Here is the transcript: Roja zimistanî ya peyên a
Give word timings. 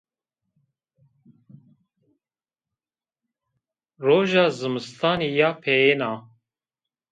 Roja 4.05 4.43
zimistanî 4.57 5.29
ya 5.39 5.51
peyên 5.63 6.01
a 6.11 6.13